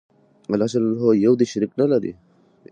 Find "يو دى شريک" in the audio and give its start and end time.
1.25-1.71